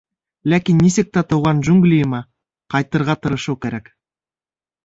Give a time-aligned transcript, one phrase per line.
[0.53, 2.23] Ләкин нисек тә тыуған джунглийыма
[2.75, 3.93] ҡайтырға тырышыу кәрәк.